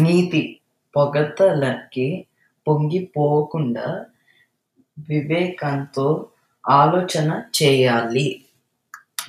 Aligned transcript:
నీతి 0.00 0.60
పొగడ్తలకి 0.96 2.26
పొంగిపోకుండా 2.66 4.06
వివేకంతో 5.08 6.26
ఆలోచన 6.64 7.42
చేయాలి. 7.62 8.28